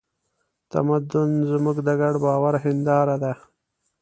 تمدن 0.71 1.29
زموږ 1.51 1.77
د 1.87 1.89
ګډ 2.01 2.13
باور 2.23 2.53
هینداره 2.63 3.15
ده. 3.23 3.33